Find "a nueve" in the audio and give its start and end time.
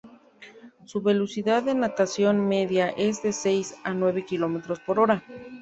3.83-4.25